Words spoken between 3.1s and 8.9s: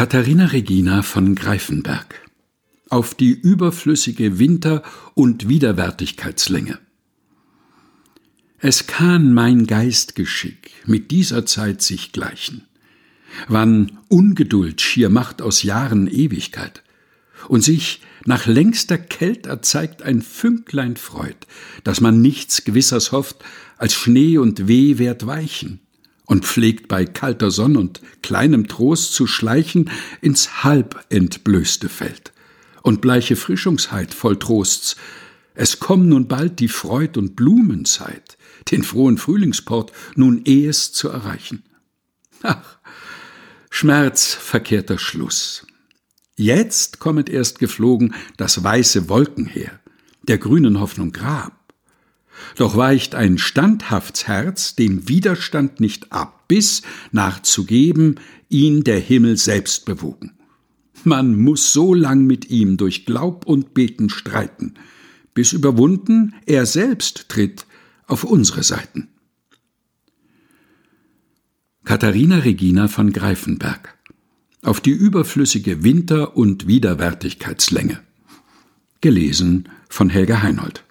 die überflüssige Winter- und Widerwärtigkeitslänge. Es